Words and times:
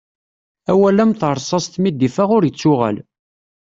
Awal 0.71 0.97
am 1.03 1.11
terṣast 1.19 1.73
mi 1.81 1.89
d-iffeɣ 1.91 2.29
ur 2.35 2.43
ittuɣal. 2.49 2.97